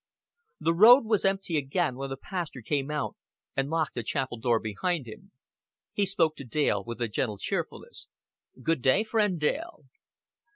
The 0.59 0.73
road 0.73 1.05
was 1.05 1.23
empty 1.25 1.59
again 1.59 1.95
when 1.95 2.09
the 2.09 2.17
pastor 2.17 2.63
came 2.63 2.89
out 2.89 3.15
and 3.55 3.69
locked 3.69 3.93
the 3.93 4.01
chapel 4.01 4.39
door 4.39 4.59
behind 4.59 5.05
him. 5.05 5.31
He 5.93 6.07
spoke 6.07 6.35
to 6.37 6.43
Dale 6.43 6.83
with 6.83 6.99
a 7.03 7.07
gentle 7.07 7.37
cheerfulness. 7.37 8.07
"Good 8.63 8.81
day, 8.81 9.03
friend 9.03 9.39
Dale." 9.39 9.85